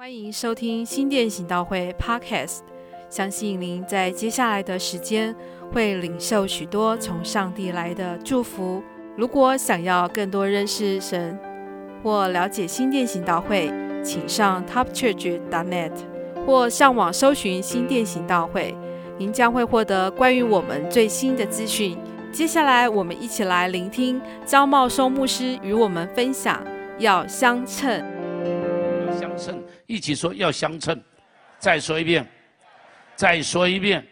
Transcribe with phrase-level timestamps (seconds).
[0.00, 2.60] 欢迎收听新店行道会 Podcast。
[3.10, 5.34] 相信您在接下来的时间
[5.72, 8.80] 会领受许多从上帝来的祝福。
[9.16, 11.36] 如果想要更多认识神
[12.00, 13.72] 或了解新店行道会，
[14.04, 15.90] 请上 TopChurch.net
[16.46, 18.76] 或上网搜寻新店行道会，
[19.18, 21.98] 您将会获得关于我们最新的资讯。
[22.30, 26.64] 接下来，我们一起来聆听张茂松牧师与我们分享：
[26.98, 28.00] 要相称。
[29.18, 31.02] 相称，一起说要相称。
[31.58, 32.24] 再说一遍，
[33.16, 34.06] 再说一遍。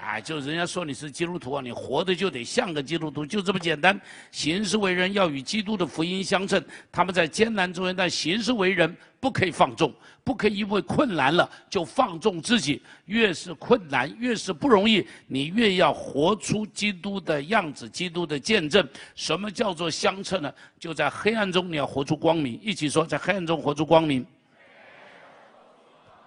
[0.00, 3.98] 啊，就人家说你是基督徒啊，你活的就得像个基督徒，就这么简单。
[4.30, 6.62] 行事为人要与基督的福音相称。
[6.90, 9.92] 他们在艰难中间，但行事为人不可以放纵，
[10.24, 12.80] 不可以因为困难了就放纵自己。
[13.04, 18.86] 越是困难，越是不容易，你越要活出基督的样子，基督的见证。
[19.14, 20.52] 什么叫做相称呢？
[20.78, 22.58] 就在黑暗中，你要活出光明。
[22.62, 24.24] 一起说，在黑暗中活出光明。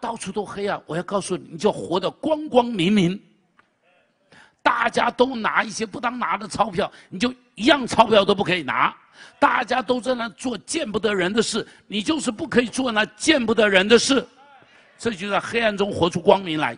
[0.02, 3.22] 到处都黑暗，我要告诉你，你就活得光光明明。
[4.64, 8.94] 大家都拿一些不当拿的钞票，你就一样钞票都不可以拿。
[9.40, 14.26] 大家都在那做见不得人的事，你就是不可以做那见不得人的事。
[14.98, 16.78] 这就在黑暗中活出光明来，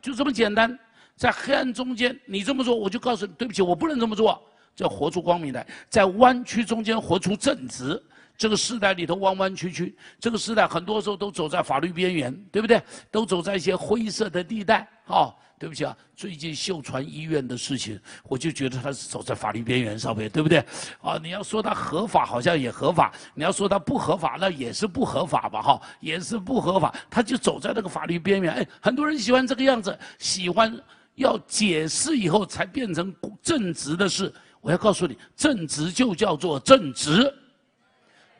[0.00, 0.78] 就这么简单。
[1.16, 4.42] 在黑暗中间，你这么做，我就告诉你，对不起，我不能这么做。
[4.74, 8.02] 叫活出光明来，在弯曲中间活出正直。
[8.36, 12.82] 这个时代里头弯弯曲曲，这个时代很多时候都走在法律边缘，对不对？
[13.10, 14.88] 都走在一些灰色的地带。
[15.06, 20.58] 啊，对不起啊，最近秀传医院的事情，我就觉得他是走在法律边缘上面对不对？
[21.00, 25.62] 啊，你要说他合法，好像也合法；你要说他不合法，那也是不合法吧？
[25.62, 26.92] 哈，也是不合法。
[27.08, 28.52] 他就走在那个法律边缘。
[28.52, 30.76] 哎，很多人喜欢这个样子，喜欢
[31.14, 34.34] 要解释以后才变成正直的事。
[34.60, 37.32] 我要告诉你，正直就叫做正直。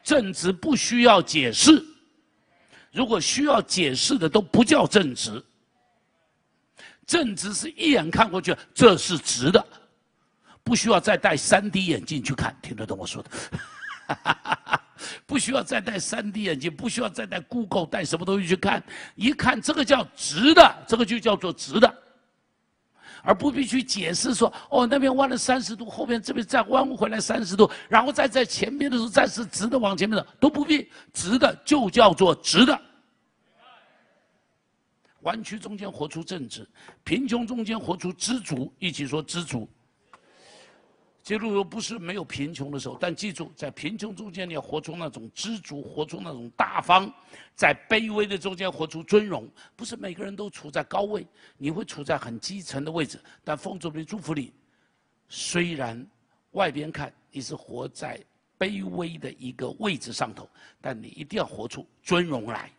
[0.07, 1.85] 正直不需要解释，
[2.93, 5.43] 如果需要解释的都不叫正直。
[7.05, 9.67] 正直是一眼看过去，这是直的，
[10.63, 13.31] 不需要再戴三 D 眼镜去看，听得懂我说的？
[15.27, 18.81] 不需要再戴三 D 眼镜，不需要再戴 Google 带什么东西去看，
[19.17, 22.03] 一看这个叫直的，这个就叫做直的。
[23.27, 32.81] 而不必去解释说，哦，那边弯了三十度，后边这边再弯回来三十度，然后再在前面的时候再是直的往前面走，都不必，直的就叫做直的。
[35.23, 36.65] 弯曲中间活出正直，
[37.03, 39.69] 贫穷中间活出知足，一起说知足。
[41.27, 47.11] 基督徒不是没有贫穷的时候，但记住，在贫穷中间你要活出那种知足，活出那种大方；
[47.57, 49.51] 在卑微的中间活出尊荣。
[49.75, 51.27] 不是每个人都处在高位，
[51.59, 53.19] 你会处在很基层的位置。
[53.43, 54.53] 但奉主的祝福你，
[55.29, 56.07] 虽然
[56.53, 58.21] 外边看你是活在
[58.57, 60.49] 卑微的一个位置上头，
[60.81, 62.71] 但你一定要活出尊荣来。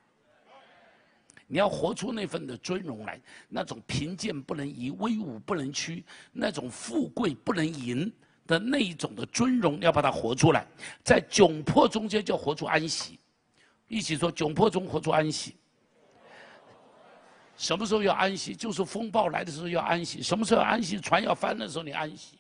[1.48, 3.20] 你要活出那份的尊荣来，
[3.50, 8.10] 那种贫贱不能移，威武不能屈，那种富贵不能淫。
[8.48, 10.66] 的那一种的尊荣，要把它活出来，
[11.04, 13.20] 在窘迫中间就活出安息，
[13.88, 15.56] 一起说窘迫中活出安息。
[17.58, 18.56] 什么时候要安息？
[18.56, 20.22] 就是风暴来的时候要安息。
[20.22, 21.00] 什么时候要安息？
[21.00, 22.38] 船要翻的时候你安息。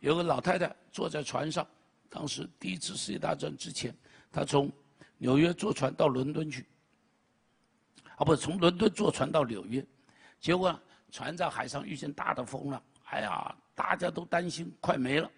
[0.00, 1.66] 有个老太太坐在船上，
[2.08, 3.94] 当时第一次世界大战之前，
[4.32, 4.70] 她从
[5.18, 6.66] 纽约坐船到伦敦去，
[8.16, 9.84] 啊，不从伦敦坐船到纽约，
[10.40, 10.78] 结果。
[11.10, 15.30] 船在海上遇见大的风了，哎呀，大家都担心快没了。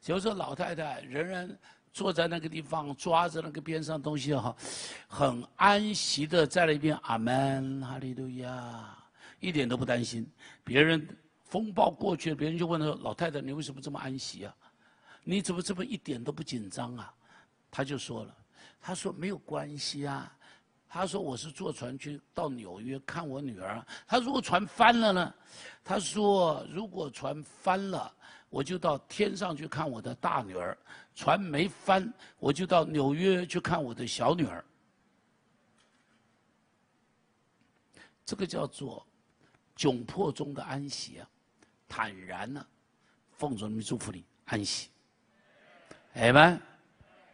[0.00, 1.48] 就说老太太仍然
[1.92, 4.54] 坐在那个地方，抓着那个边上东西哈，
[5.06, 8.98] 很安息的在那边阿门哈利路亚，
[9.40, 10.30] 一点都不担心。
[10.62, 11.06] 别人
[11.44, 14.54] 风暴过去了，别人就问他说：“老太太，你为什么这么安息啊？
[15.22, 17.14] 你怎么这么一点都不紧张啊？”
[17.70, 18.36] 他就说了，
[18.80, 20.36] 他说没有关系啊。
[20.94, 23.84] 他说：“我是坐船去到纽约看我女儿。
[24.06, 25.34] 他如果船翻了呢？
[25.82, 28.14] 他说：如果船翻了，
[28.48, 30.72] 我就到天上去看我的大女儿；
[31.12, 34.64] 船没翻，我就到纽约去看我的小女儿。
[38.24, 39.04] 这个叫做
[39.76, 41.28] 窘迫中的安息啊，
[41.88, 42.64] 坦然呢，
[43.32, 44.90] 奉主名祝福你安息，
[46.12, 46.62] 哎们，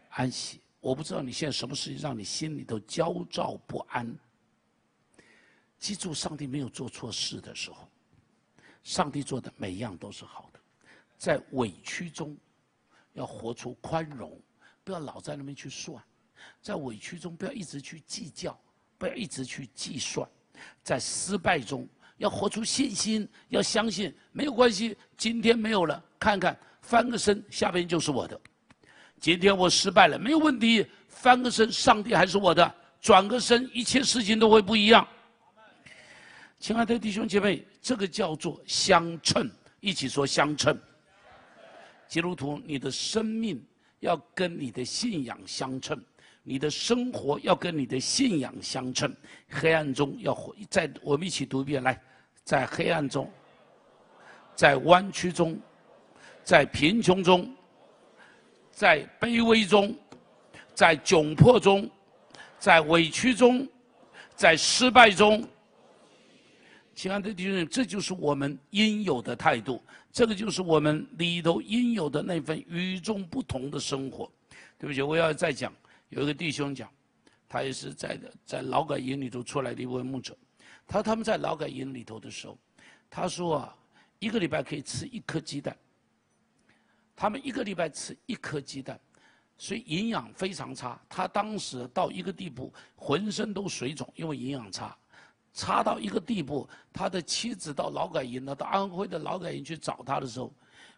[0.08, 4.12] 安息。”我不知道你现在什么事情让你心里头焦躁不安。
[5.78, 7.88] 记住，上帝没有做错事的时候，
[8.82, 10.60] 上帝做的每一样都是好的。
[11.16, 12.36] 在委屈中，
[13.12, 14.38] 要活出宽容，
[14.84, 15.98] 不要老在那边去算；
[16.62, 18.58] 在委屈中，不要一直去计较，
[18.98, 20.26] 不要一直去计算；
[20.82, 21.86] 在失败中，
[22.16, 28.38] 要活出信心，要相信没有关系，今天没有了，看看翻个身，下边就是我的。
[29.20, 32.66] 今天我失败了，没有问题，翻个身，上帝还是我的；
[33.02, 35.06] 转个身，一切事情都会不一样。
[36.58, 39.50] 亲爱的弟兄姐妹，这个叫做相称，
[39.80, 40.78] 一起说相称。
[42.08, 43.62] 基督徒，你的生命
[43.98, 46.02] 要跟你的信仰相称，
[46.42, 49.14] 你的生活要跟你的信仰相称。
[49.50, 52.00] 黑暗中要活在，我们一起读一遍，来，
[52.42, 53.30] 在黑暗中，
[54.56, 55.60] 在弯曲中，
[56.42, 57.54] 在贫穷中。
[58.70, 59.94] 在卑微中，
[60.74, 61.88] 在窘迫中，
[62.58, 63.68] 在委屈中，
[64.34, 65.46] 在失败中，
[66.94, 74.30] 亲爱的弟兄，这就是我们应有的态度，这个就是我们里头应有的那份与众不同的生活。
[74.78, 75.72] 对不起，我要再讲，
[76.08, 76.88] 有一个弟兄讲，
[77.48, 80.34] 他也是在在劳改营里头出来的一位牧者，
[80.86, 82.56] 他他们在劳改营里头的时候，
[83.10, 83.76] 他说啊，
[84.18, 85.76] 一个礼拜可以吃一颗鸡蛋。
[87.20, 88.98] 他们一个礼拜吃一颗鸡蛋，
[89.58, 90.98] 所以营养非常差。
[91.06, 94.96] 他当时到一个地步，浑身都水肿，因为营养差，
[95.52, 96.66] 差到一个地步。
[96.90, 100.50] 他的妻子到劳改营呢，到安徽的劳改营去找他的时候，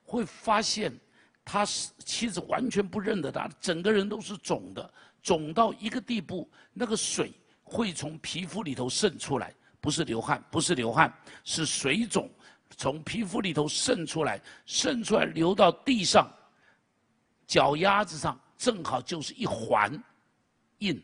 [0.04, 0.96] 会发现
[1.44, 7.32] 他妻子完全不认得他，整个人都是肿的，肿到一个地步，那个水
[7.64, 12.30] 会从皮肤里头渗出来，不是流汗，不是流汗，是水肿。
[12.76, 16.30] 从皮肤里头渗出来，渗出来流到地上，
[17.46, 19.92] 脚丫子上正好就是一环
[20.78, 21.02] 印，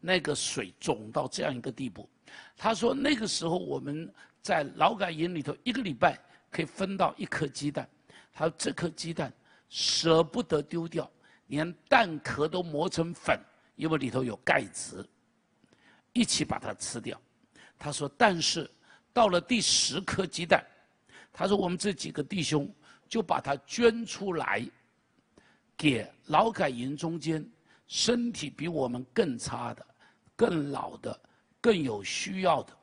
[0.00, 2.08] 那个水肿到这样一个地步。
[2.56, 6.18] 他说那个时候我们在劳改营里头一个礼拜
[6.50, 7.88] 可以分到一颗鸡蛋，
[8.32, 9.32] 他说这颗鸡蛋
[9.68, 11.10] 舍不得丢掉，
[11.46, 13.38] 连蛋壳都磨成粉，
[13.76, 15.04] 因为里头有钙质，
[16.12, 17.20] 一起把它吃掉。
[17.78, 18.70] 他说但是
[19.12, 20.64] 到了第十颗鸡蛋。
[21.36, 22.72] 他说：“我们这几个弟兄
[23.08, 24.64] 就把它捐出来，
[25.76, 27.44] 给劳改营中间
[27.88, 29.84] 身体比我们更差的、
[30.36, 31.20] 更老的、
[31.60, 32.78] 更有需要的。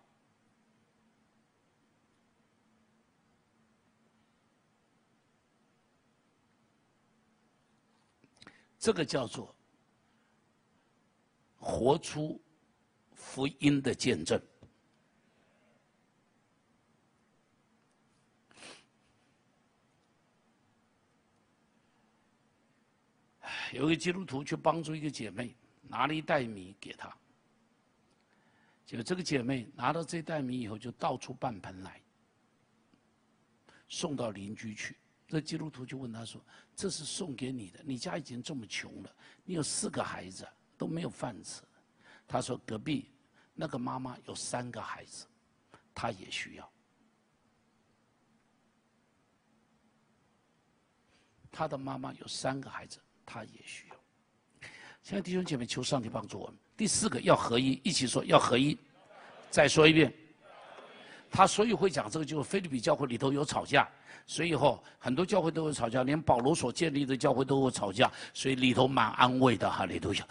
[8.77, 9.56] 这个叫做
[11.56, 12.42] 活出
[13.13, 14.38] 福音的见证。”
[23.78, 27.16] 有一个基督徒去帮助一个姐妹，拿了一袋米给她。
[28.86, 32.02] 结果这个姐妹拿到这袋米以后，就到处搬盆来，
[33.88, 34.98] 送到邻居去。
[35.28, 36.44] 这基督徒就问他说
[36.76, 39.16] ：“这是送给你的，你家已经这么穷了，
[39.46, 40.46] 你有四个孩子
[40.78, 41.62] 都没有饭吃。”
[42.28, 43.10] 他说：“隔壁
[43.54, 45.26] 那个妈妈有三个孩子，
[45.94, 46.70] 她也需要。
[51.50, 53.00] 他的妈妈有三个孩子。”
[53.31, 53.95] 他也需要。
[55.01, 56.56] 现在弟兄姐妹，求上帝帮助我们。
[56.75, 58.78] 第四个要合一，一起说要合一。
[59.50, 60.13] 再说一遍，
[61.30, 63.88] 他所以会讲这个，就是菲律宾教会里头有吵架，
[64.25, 70.24] 所以后很多教会都会吵架，连保罗所建立的教会都会吵架，所以里头蛮安慰的哈，里头有。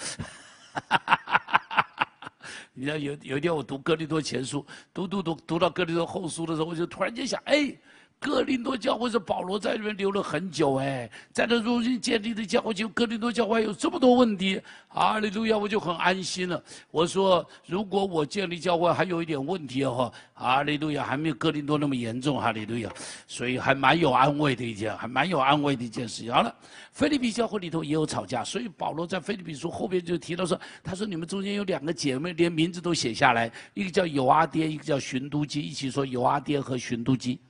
[2.75, 7.75] 你知道有有一天我读哥林多前书，读读读读到哥林多后书的时候，我就突然间想，哎。
[8.20, 16.62] 哥林多教会是保罗在那边留了很久哎，在这如今建立的教会，就哥林多教会有这么多问题，阿利路亚，我就很安心了。
[16.91, 22.93] 我说，如果我建立教会还有一点问题的话，哈利路亚还没有哥林多那么严重，哈利路亚，
[23.27, 26.31] 所以还蛮有安慰的一件，还蛮有安慰的一件事情。
[26.31, 26.55] 好了，
[26.93, 37.41] 菲律宾教会里头也有吵架，所以保罗在菲律宾书后边就提到说，他说你们中间有两个姐妹，连名字都写下来，一个叫有阿爹，一个叫寻都基，一起说有阿爹和寻都基。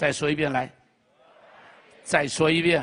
[0.00, 0.72] 再说一遍来，
[2.02, 2.82] 再说一遍。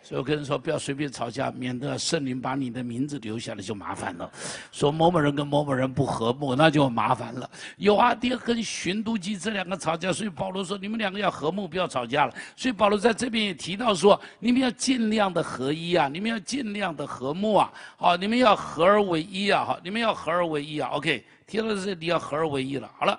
[0.00, 4.30] 所以我跟人说，不要随便吵架，免得圣灵把你的名字留下来就麻烦了。
[4.70, 7.50] 说某某人跟某某人不和睦，那就麻烦了。
[7.78, 12.34] 有阿爹跟寻都基这两个吵架，所以保罗说你们两个要和睦，不要吵架了。
[12.54, 20.90] 所以保罗在这边也提到说，你们要尽量的合一啊，你们要尽量的和睦啊，好，你们要合而为一啊，好，你们要合而为一啊。
[20.90, 22.88] OK，提到这里要合而为一了。
[22.96, 23.18] 好了。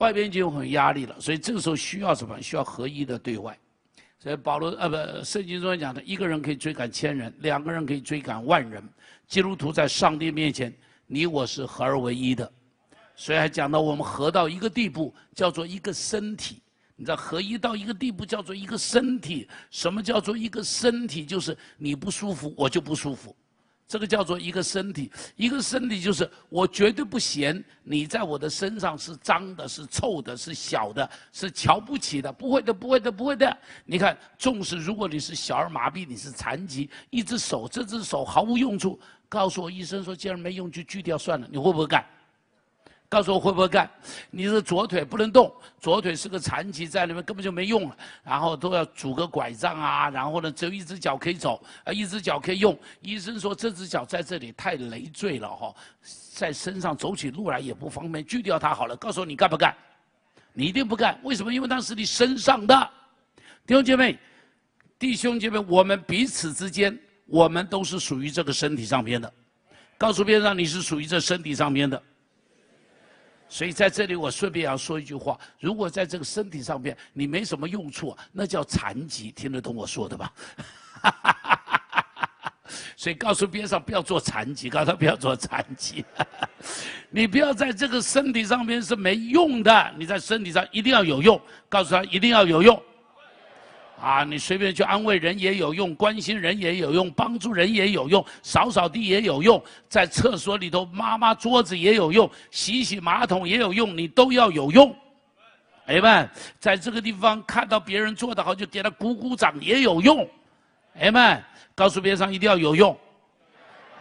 [0.00, 2.40] 外边就很压力了，所以这个时候需要什么？
[2.40, 3.56] 需要合一的对外。
[4.18, 8.82] 所以保罗呃不，圣经中讲的，一个人可以追赶千人，两个人可以追赶万人。
[9.28, 10.72] 基督徒在上帝面前，
[11.06, 12.50] 你我是合而为一的。
[13.14, 16.62] 所以还讲到我们合到一个地步，叫做一个身体。
[16.96, 19.48] 你知道合一到一个地步叫做一个身体？
[19.70, 21.26] 什么叫做一个身体？
[21.26, 23.36] 就是你不舒服，我就不舒服。
[23.90, 33.58] 这个叫做一个身体，一个身体就是我绝对不嫌你在我的身上是脏的、是臭的、是小的、是瞧不起的，不会的，不会的，不会的。
[33.84, 38.96] 你看，纵使如果你是小儿麻痹，你是残疾，一只手，这只手毫无用处，
[39.28, 42.06] 告诉我医生说既然没用就锯掉算了，你会不会干？
[43.10, 43.90] 告诉我会不会干？
[44.30, 52.78] 你的左腿不能动，左腿是个残疾，在那边根本就没用了，然后都要拄个拐杖啊，然后呢只有一只脚可以走，啊一只脚可以用。
[53.00, 55.74] 医生说这只脚在这里太累赘了哈，
[56.32, 58.96] 在身上走起路来也不方便，锯掉它好了。
[58.96, 59.74] 告诉我你干不干？
[60.52, 61.52] 你一定不干，为什么？
[61.52, 62.90] 因为那是你身上的。
[63.66, 64.16] 弟兄姐妹，
[65.00, 69.32] 弟兄姐妹，我们彼此之间，我们都是属于这个身体上边的。
[69.98, 72.00] 告诉别人，你是属于这身体上边的。
[73.52, 80.32] 所以在这里，我顺便要说一句话：如果在这个身体上面你没什么用处，那叫残疾，听得懂我说的吧？
[82.96, 86.04] 所以告诉边上不要做残疾，告诉他不要做残疾。
[87.10, 92.80] 你不要在这个身体上面是没用的，你在身体上一定要有用，告诉他一定要有用。
[94.00, 104.96] 啊，你随便去安慰人也有用，关心人也有用，帮助人也有用，扫扫地也有用，在厕所里头抹抹桌子也有用，洗洗马桶也有用，你都要有用。
[105.84, 110.26] 哎们，在这个地方看到别人做得好，就给他鼓鼓掌也有用。
[110.94, 111.42] 哎们，
[111.74, 112.96] 告诉别人一定要有用。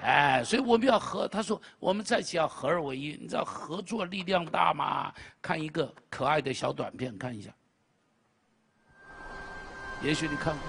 [0.01, 1.27] 哎，所以我们要合。
[1.27, 5.12] 他说我们在一起要合二为一，你知道合作力量大吗？
[5.41, 7.50] 看一个可爱的小短片，看一下。
[10.01, 10.62] 也许你看过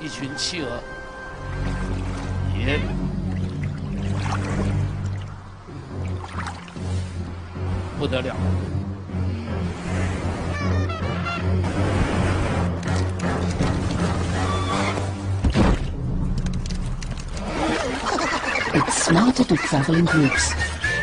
[0.00, 0.82] 一群企鹅，
[2.58, 2.80] 也
[7.98, 8.34] 不得了。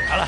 [0.10, 0.28] 好了。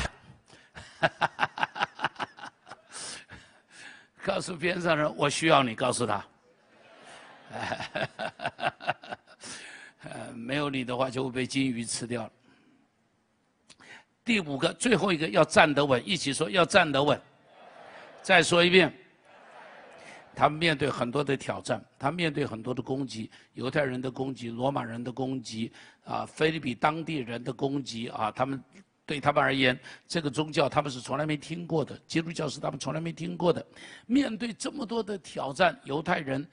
[4.24, 6.24] 告边上人，我需要你告诉他。
[10.02, 12.30] 呃 没有你的话，就会被金鱼吃掉了。
[14.24, 17.20] 第五个，最后一个要站得稳，一起说要站得稳。
[18.22, 18.92] 再说一遍，
[20.34, 25.72] 他们面对很多的挑战，他面对很多的攻击，犹太人的攻击，罗马人的攻击，
[26.04, 28.62] 啊，菲律宾当地人的攻击，啊，他们。
[29.10, 29.76] 对他们而言，
[30.06, 33.66] 这个宗教他们是从来没听过的，基督教是他们从来没听过的。
[34.06, 36.46] 面对这么多的挑战，犹太人，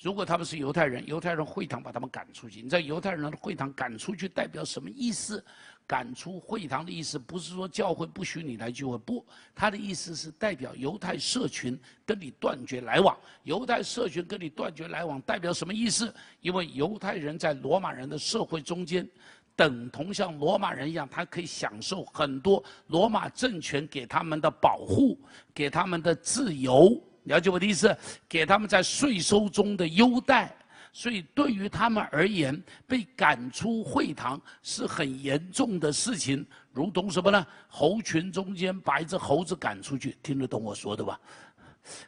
[0.00, 2.60] 如果他们是犹太人，犹太人会堂把他们赶出去。
[2.60, 5.44] 你知道犹太人的会堂赶出去代表什么意思？
[5.86, 13.16] 赶出会堂的意思不是说教会不许你来聚会，不，他的意思是代表犹太社群跟你断绝来往。
[13.44, 16.12] 犹太社群跟你断绝来往代表什么意思？
[16.40, 19.08] 因为犹太人在罗马人的社会中间。
[19.54, 25.18] 等同像罗马人一样，他可以享受很多罗马政权给他们的保护，
[25.54, 27.00] 给他们的自由。
[27.24, 27.96] 了解我的意思？
[28.28, 30.54] 给他们在税收中的优待。
[30.94, 37.46] 所以对于他们而言，被赶出会堂是很严重的事情，如同什么呢？
[37.66, 41.18] 猴群中间把一只猴子赶出去，听得懂我说的吧？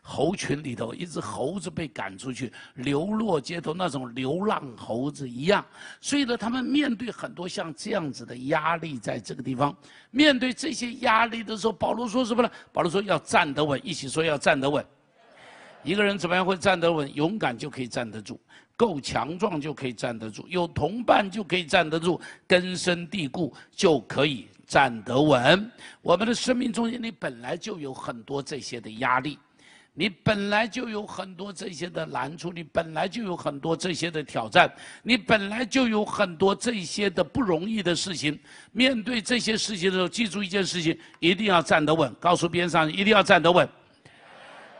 [0.03, 5.65] 猴群里头，一只猴子被赶出去，流落街头，那种流浪猴子一样。
[6.01, 9.77] 所以呢，他们面对很多像这样子的压力，在这个地方，
[10.11, 12.51] 面对这些压力的时候，保罗说什么呢？
[12.73, 14.85] 保罗说要站得稳，一起说要站得稳。
[15.83, 17.13] 一个人怎么样会站得稳？
[17.15, 18.41] 勇敢就可以站得住，
[18.77, 25.71] 够强壮就可以站得住，有同伴就可以站得住，根深蒂固就可以站得稳。
[26.01, 29.39] 我们的生命中间，你本来就有很多这些的压力。
[29.97, 34.69] 你本来就有很多这些的难处，你本来就有很多这些的挑战，
[35.05, 38.37] 你本来就有很多这些的不容易的事情。
[38.73, 42.13] 面对这些事情的时候，记住一件事情：一定要站得稳。
[42.19, 43.69] 告诉边上，一定要站得稳。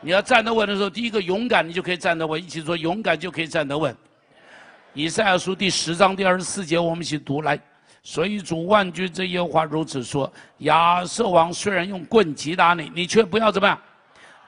[0.01, 2.43] 你要站得稳的时候，第一个勇敢，你就可以站得稳。
[2.43, 3.95] 一起说，勇敢就可以站得稳。
[4.93, 7.57] 以赛亚书第十章第二十四节，我们一起读来。
[8.03, 13.79] 所以主万军这耶和华如此说：亚瑟王虽然用棍击打你，你却不要怎么样。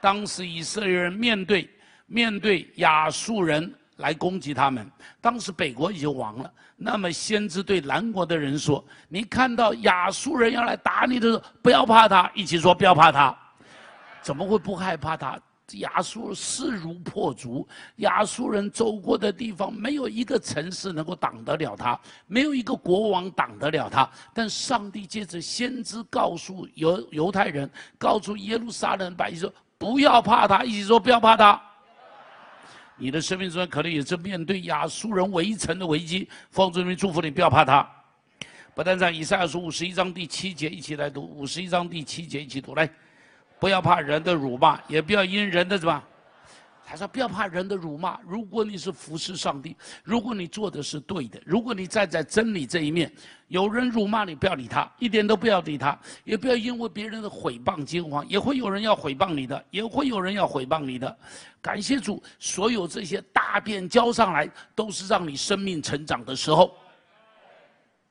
[0.02, 1.70] 当时以色列人面对
[2.06, 4.90] 面对亚述人来攻击他们，
[5.20, 6.52] 当时北国已经亡了。
[6.76, 13.36] 那么先知对南国的人说：“你看到亚述人要来打你的时候，不要怕他。”一起说：“不要怕他。”
[14.22, 15.40] 怎么会不害怕他？
[15.80, 24.10] 亚述势如破竹，亚述人走过的地方没有一个城市能够挡得了他，没有一个国王挡得了他。
[24.34, 29.54] 但上帝借着先知告诉犹犹太人，告诉耶路撒冷百姓说。
[29.78, 31.62] 不要怕他，一起说不要怕他。
[32.96, 36.28] 你的生命中可能也是面对亚述人围城的危机。
[36.50, 37.88] 奉主名祝福你，不要怕他。
[38.74, 42.90] 不但在以赛亚书五十一章第七节一起来读，五十一章第七节一起读来，
[43.60, 46.04] 不要怕人的辱骂，也不要因人的什么。
[46.90, 48.18] 他说：“不要怕人的辱骂。
[48.26, 49.76] 如果你是服侍上帝，
[50.06, 53.12] 如果你做的是对的，如果你站在真理这一面，
[53.50, 58.26] 有人辱骂你，不要理他，一点都不要理他，也不要因为别人的毁谤惊慌。
[58.30, 61.18] 也会有人要毁谤你的，也会有人要毁谤你的。
[61.62, 66.74] 感谢主，所有这些大便交上来，都是让你生命成长的时候。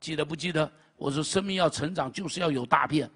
[0.00, 0.70] 记得不记得？
[0.98, 3.10] 我说生命要成长，就是要有大便。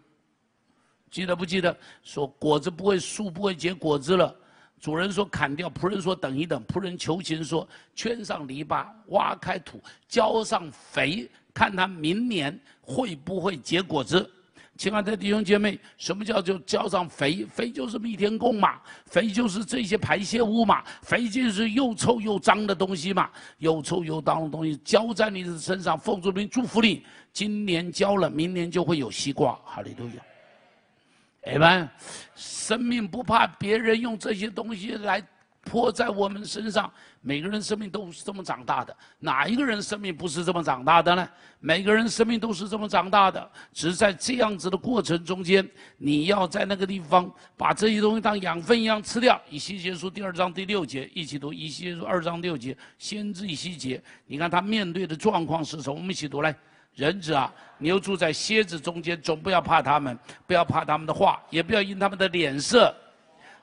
[1.10, 1.76] 记得不记得？
[2.02, 4.34] 说果子不会，树不会结果子了。”
[4.80, 14.28] 主人说砍掉，仆人说等一等，仆人求情说圈上篱笆，挖开土，浇上肥，看他明年会不会结果子。
[14.78, 17.44] 亲爱的弟兄姐妹，什么叫做浇上肥？
[17.44, 29.52] 肥就是蜜田共嘛，肥就是这些排泄物嘛，肥就是又臭又脏的东西嘛，又臭又脏的东西浇在你的身上，奉主名祝福你，今年浇了，明年就会有西瓜。
[29.66, 30.29] 哈利路亚。
[31.42, 31.88] 哎们，
[32.34, 35.22] 生命不怕别人用这些东西来
[35.62, 36.92] 泼在我们身上。
[37.22, 41.28] 每个人生命都是这么长大的，哪一个人生命不是这么长大的呢？
[41.58, 45.66] 每个人生命都是这么长大的，只是在这样子的过程中间，
[45.98, 49.40] 你要在那个地方把这些东西当养分一样吃掉。
[49.50, 55.96] 以西结书第二章第六节一起读，以西结书二章六节，先知以西结，你看他面对的状况是什么？
[55.96, 56.54] 我们一起读来。
[57.00, 62.94] 人子啊，你又住在蝎子中间，总不要怕他们，不要怕他们的话，也不要因他们的脸色。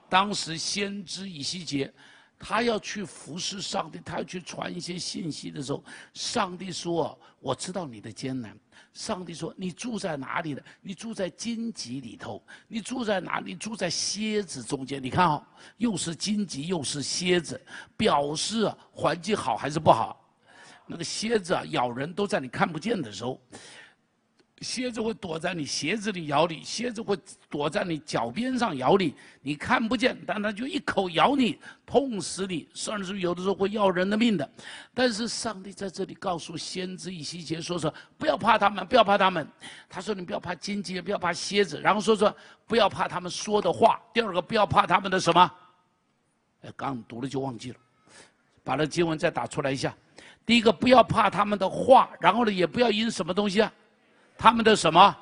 [0.10, 1.94] 当时先知以西结，
[2.40, 5.84] 他要去服侍上帝，他要去传一些信息的时候，
[6.16, 8.58] 上帝说：“我知道你的艰难。”
[8.92, 10.64] 上帝说：“你住在哪里的？
[10.82, 12.44] 你住在荆棘里头。
[12.68, 13.54] 你住在哪里？
[13.54, 15.04] 住在蝎子中间。
[15.04, 15.46] 你看哦，
[15.78, 17.62] 又是荆棘，又是蝎子，
[17.96, 20.20] 表示环境好还是不好？”
[20.88, 23.40] 那个蝎子啊，咬人都在你看不见的时候，
[24.62, 27.16] 蝎子会躲在你鞋子里咬你，蝎子会
[27.48, 34.50] 躲在你脚边上咬你，你看不见，但它就一口咬你，痛死你，甚至有的时候会要人的命的。
[34.96, 39.48] 但是上帝在这里告诉先知以西结说说，不要怕他们，不要怕他们。
[39.88, 44.02] 他说你不要怕荆棘，不要怕蝎子，然后说说不要怕他们说的话。
[44.12, 45.52] 第二个不要怕他们的什么？
[46.62, 47.78] 哎，刚读了就忘记了，
[48.64, 49.96] 把那经文再打出来一下。
[50.48, 53.72] 第一个不要怕他们的话，然后呢，也不要因什么东西啊，
[54.38, 55.18] 他们的什么，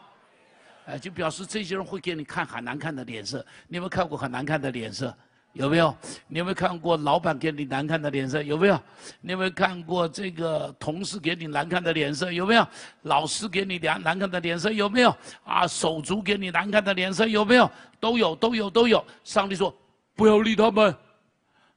[0.85, 3.43] 哎，就表示这些人会给你看很难看的脸色。
[3.67, 5.11] 你有没有看过很难看的脸色？
[5.53, 5.97] 有没有？
[6.27, 8.43] 你有没有看过老板给你难看的脸色？
[8.43, 8.79] 有没有？
[9.21, 12.31] 你有没有看过这个同事给你难看的脸色？
[12.31, 12.67] 有没有？
[13.01, 14.69] 老师给你难难看的脸色？
[14.69, 15.17] 有没有？
[15.43, 17.25] 啊，手足给你难看的脸色？
[17.25, 17.71] 有没有？
[17.99, 19.03] 都有，都有，都有。
[19.23, 19.75] 上帝说，
[20.13, 20.95] 不要理他们，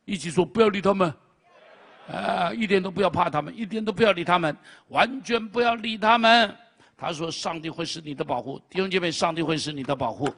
[0.04, 1.10] 一起说，不要理他们。
[2.10, 4.56] 啊，一点都不要怕他们，一点都不要理他们，
[4.88, 6.54] 完全不要理他们。
[6.96, 10.28] 他说：“上帝会是你的保护，弟兄姐妹，上帝会是你的保护。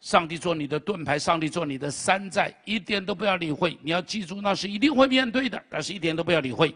[0.00, 3.78] 上帝做你的盾牌，上帝做你的山寨，一点都不要理会。
[3.80, 6.74] 你要记住，那是一定会面对的，但是一点都不要理会。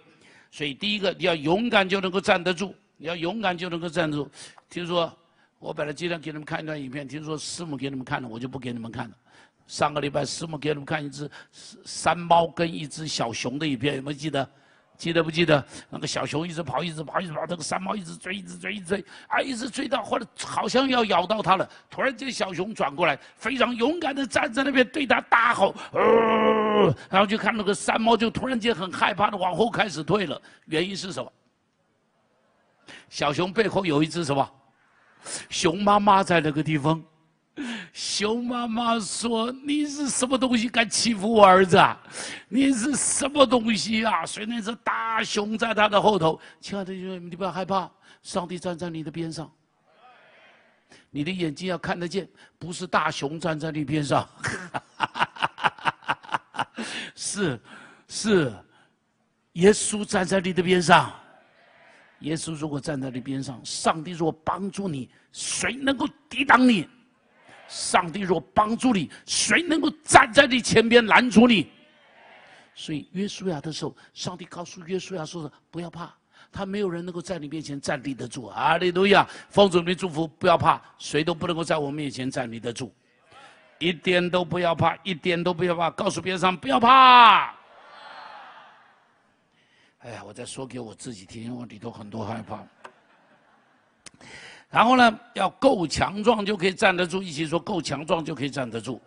[0.52, 4.30] 所以，第一个，你要勇敢就能够站得住，你要勇敢就能够站住。
[4.68, 5.12] 听说
[5.58, 9.14] 我本来今天给你们看一段影片，听说师母给你们看了，我就不给你们看了。”
[9.70, 11.30] 上个礼拜师母给你们看一只
[11.84, 14.50] 山猫跟一只小熊的影片，有没有记得？
[14.96, 15.64] 记得不记得？
[15.88, 21.70] 那个小熊一直跑，一直跑，一直跑，那个山猫一直追，一直追，一直追，啊，一直追到后来好像要咬到它了。
[21.88, 25.72] 突然间，小熊转过来，非常勇敢的站在那边，对它大吼，
[27.08, 30.42] 然后就看那个山猫就突然间很害怕的往后开始退了。
[30.66, 31.32] 原因是什么？
[33.08, 34.50] 小熊背后有一只什么？
[35.48, 37.00] 熊妈妈在那个地方。
[37.92, 41.76] 熊妈妈说：“你是什么东西敢欺负我儿子？
[41.76, 42.00] 啊？
[42.48, 46.40] 你是什么东西啊？”所以那只大熊在他的后头。
[46.60, 47.90] 亲爱的弟兄，你不要害怕，
[48.22, 49.50] 上帝站在你的边上。
[51.10, 54.26] 你的眼睛要看得见，不是大熊站在你边上。
[57.14, 57.60] 是，
[58.08, 58.52] 是，
[59.52, 61.12] 耶稣站在你的边上。
[62.20, 66.88] 耶稣如果站在你边上，上帝如果帮助你，谁能够抵挡你？
[67.70, 71.70] 上帝若帮助你，谁能够站在你前边拦住你？
[72.74, 76.12] 所以约书亚的时候，上帝告诉约书亚说：“的不要怕，
[76.50, 79.24] 他没有人能够在你面前站立得住。”阿利路亚！
[79.50, 82.92] 奉主名祝福，不要怕，谁都不能够在我面前站立得住，
[83.78, 85.90] 一点都不要怕，一点都不要怕。
[85.90, 87.54] 告诉别人不要怕。
[89.98, 92.66] 哎呀，我在说给我自己听，我里头很多害怕。
[94.70, 97.20] 然后呢，要够强壮就可以站得住。
[97.20, 99.02] 一起说，够强壮就可以站得住。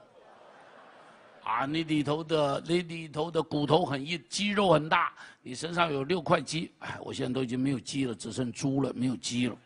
[1.41, 9.57] 啊，你里头的你里头的骨头很硬，肌肉很大，你身上有六块肌，哎，我现在都已经没有肌了，只剩猪了，没有肌了。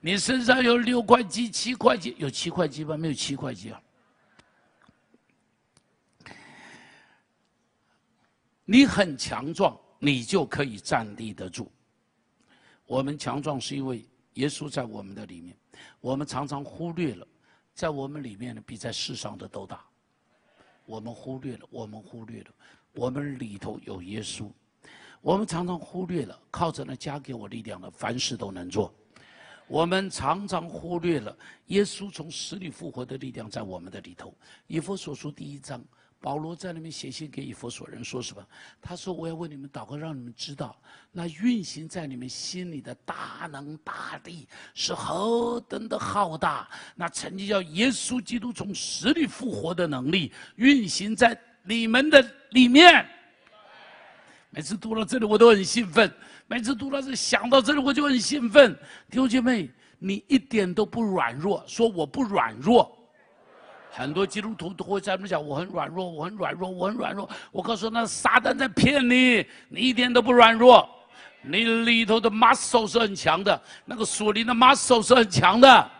[0.00, 2.96] 你身上有六块肌、七块肌，有七块肌吗？
[2.96, 3.80] 没有七块肌啊。
[8.64, 11.70] 你很强壮，你就可以站立得住。
[12.86, 14.04] 我们强壮是因为
[14.38, 15.56] 耶稣在我们的里面，
[16.00, 17.26] 我们常常忽略了，
[17.74, 19.84] 在我们里面呢，比在世上的都大。
[20.86, 22.50] 我们忽略了，我们忽略了，
[22.92, 24.48] 我们里头有耶稣。
[25.20, 28.94] 我们常常忽略了，靠着那加给我力量的，凡事都能做。
[29.66, 34.32] 我们常常忽略了，耶稣从死里复活的力量在我们的里头。
[34.68, 35.84] 以弗所书第一章。
[36.20, 38.44] 保罗在那边写信给以弗所人说什么？
[38.82, 40.76] 他说：“我要为你们祷告，让你们知道，
[41.12, 46.68] 那运行在你们心里的大能大力是何等的浩大。
[46.96, 53.08] 那曾经叫耶稣基督从死里复活的能力，运行在你们的里面。
[54.50, 56.10] 每次读到这里，我都很兴奋；
[56.48, 58.74] 每次读到这，想到这里，我就很兴奋。
[59.08, 62.92] 弟兄姐妹，你一点都不软弱，说我不软弱。”
[63.90, 70.88] 很多基督徒都会在那讲：“我很软弱，我很软弱，我很软弱。”我告诉那撒旦在骗你，你一点都不软弱，
[71.42, 75.90] 你里头的 muscle 是很强的，那个属灵的 muscle 是很强的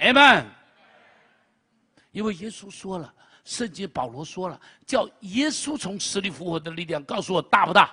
[0.00, 0.44] ，amen。
[2.12, 3.12] 因为耶稣说了，
[3.44, 7.90] 圣经保罗说了，叫耶稣从死里复活的力量，告诉我大不大？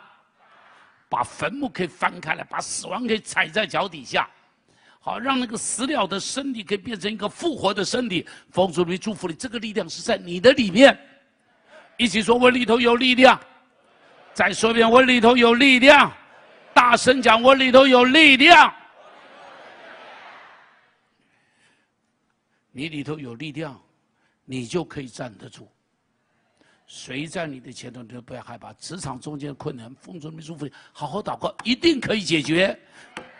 [1.09, 4.27] 把坟墓可以翻开来，把死亡可以踩在脚底下。
[4.99, 8.27] 好，让那个死了的身体可以变成一个复活的身体。
[8.51, 10.99] 奉主名祝福你，这个力量是在你的里面。
[11.97, 13.39] 一起说，我里头有力量。
[14.33, 16.11] 再说一遍，我里头有力量。
[16.73, 18.73] 大声讲，我里头有力量。
[22.71, 23.81] 你里头有力量，
[24.45, 25.67] 你就可以站得住。
[26.85, 28.71] 谁在你的前头，你都不要害怕。
[28.73, 32.79] 职场中间困难，奉主名祝福你，好好祷告，一定可以解决，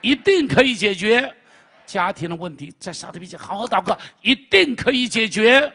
[0.02, 1.32] 一定可以解决。
[1.88, 5.74] 家庭的问题，在上帝面前好好祷告，一定可以解决。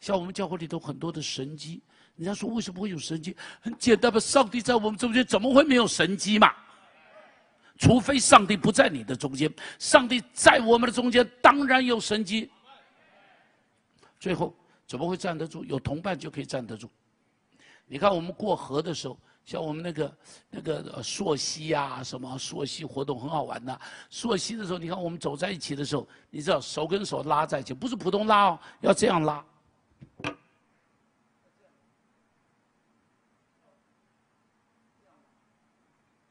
[0.00, 1.82] 像我们教会里头很多的神迹，
[2.16, 3.36] 人家说为什么会有神迹？
[3.60, 6.50] 很简单吧，上帝在我们中间，怎么会没有神迹嘛？
[7.78, 12.50] 除非上帝不在你的中间，上帝在我们的中间，当然有神迹。
[14.18, 14.56] 最后
[14.86, 15.62] 怎么会站得住？
[15.64, 16.90] 有同伴就可以站得住。
[17.86, 19.18] 你看我们过河的时候。
[19.46, 20.16] 像我们那个
[20.50, 23.80] 那个溯溪啊，什么溯溪活动很好玩的。
[24.10, 29.44] 溯溪的时候，你看我们走在一起的时候，你知道手跟手拉在一起，不是普通拉哦，要这样拉。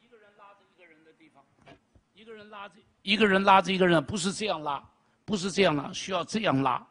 [0.02, 1.42] 一个人拉着一个人的地方，
[2.14, 4.84] 一个人拉着一个人拉着一个人，不是这样拉，
[5.24, 6.86] 不是这样拉，需要这样拉，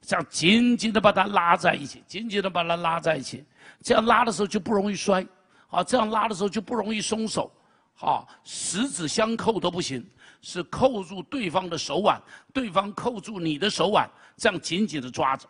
[0.00, 3.44] 这样紧紧的把它拉在一起，紧紧的把它拉在一起，
[3.80, 5.24] 这样拉的时候就不容易摔。
[5.70, 7.52] 好，这样拉的时候就不容易松手，
[7.94, 10.04] 好，十指相扣都不行，
[10.40, 12.18] 是扣住对方的手腕，
[12.54, 15.46] 对方扣住你的手腕，这样紧紧的抓着，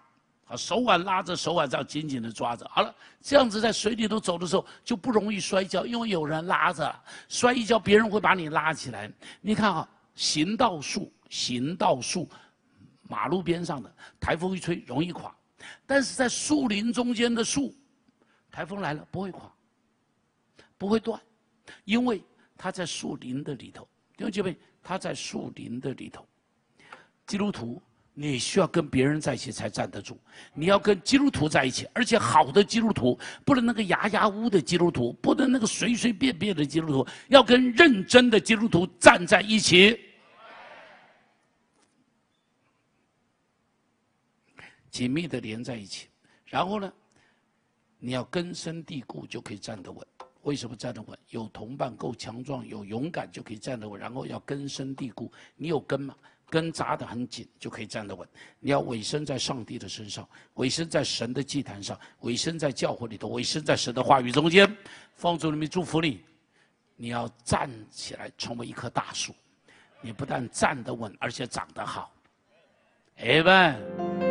[0.49, 9.09] 啊，手腕拉着手腕这样紧紧的抓着，好了，这样子在水里头走的时候就不容易摔跤，因为有人拉着，摔一跤别人会把你拉起来。
[9.41, 12.29] 你看啊，行道树，行道树，
[13.03, 15.33] 马路边上的，台风一吹容易垮，
[15.87, 17.73] 但是在树林中间的树，
[18.51, 19.49] 台风来了不会垮。
[20.79, 21.21] 不会断，
[21.85, 22.23] 因为
[22.57, 23.87] 它在树林的里头。
[24.17, 26.27] 弟兄姐妹，它在树林的里头。
[27.27, 27.83] 基督徒，
[28.15, 30.19] 你需要跟别人在一起才站得住。
[30.55, 40.01] 你要跟基督徒在一起，而且好的基督徒，不能那个牙牙乌的基督徒，不能那个随随便便的基督徒，要跟认真的基督徒站在一起，
[44.91, 46.09] 紧密的连在一起。
[46.47, 46.93] 然后呢，
[47.99, 50.07] 你要根深蒂固，就可以站得稳。
[50.43, 51.19] 为什么站得稳？
[51.31, 54.01] 有同伴够强壮，有勇敢就可以站得稳。
[54.01, 56.15] 然后要根深蒂固，你有根吗？
[56.51, 58.27] 根扎得很紧，就可以站得稳。
[58.59, 64.75] 你要委身在上帝的身上，委身在神的祭坛上，委身在教会里头，委身在神的话语中间。
[65.15, 66.25] 奉主里面祝福你，
[66.97, 69.35] 你要站起来成为一棵大树。
[70.01, 72.11] 你不但站得稳，而且长得好。
[73.19, 74.28] Amen。